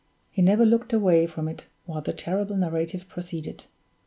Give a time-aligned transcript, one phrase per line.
[0.31, 3.65] He never looked away from it while the terrible narrative proceeded.